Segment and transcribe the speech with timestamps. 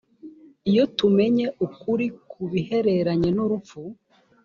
[0.69, 3.81] iyo tumenye ukuri ku bihereranye n urupfu